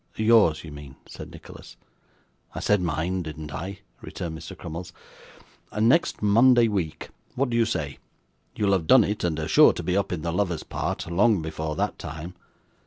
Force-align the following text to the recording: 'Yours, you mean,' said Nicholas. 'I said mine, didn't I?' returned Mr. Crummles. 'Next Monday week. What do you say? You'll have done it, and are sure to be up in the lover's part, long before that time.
'Yours, 0.15 0.63
you 0.63 0.71
mean,' 0.71 0.95
said 1.05 1.29
Nicholas. 1.29 1.77
'I 2.55 2.59
said 2.61 2.81
mine, 2.81 3.21
didn't 3.21 3.53
I?' 3.53 3.81
returned 4.01 4.35
Mr. 4.35 4.57
Crummles. 4.57 4.91
'Next 5.79 6.23
Monday 6.23 6.67
week. 6.67 7.09
What 7.35 7.51
do 7.51 7.55
you 7.55 7.65
say? 7.65 7.99
You'll 8.55 8.71
have 8.73 8.87
done 8.87 9.03
it, 9.03 9.23
and 9.23 9.39
are 9.39 9.47
sure 9.47 9.73
to 9.73 9.83
be 9.83 9.95
up 9.95 10.11
in 10.11 10.23
the 10.23 10.33
lover's 10.33 10.63
part, 10.63 11.05
long 11.05 11.43
before 11.43 11.75
that 11.75 11.99
time. 11.99 12.33